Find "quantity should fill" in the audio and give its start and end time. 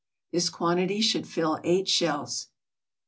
0.49-1.59